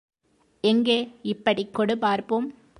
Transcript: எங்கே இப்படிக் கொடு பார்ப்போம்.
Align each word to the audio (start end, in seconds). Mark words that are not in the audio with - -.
எங்கே 0.63 0.97
இப்படிக் 1.21 1.73
கொடு 1.73 1.97
பார்ப்போம். 1.97 2.47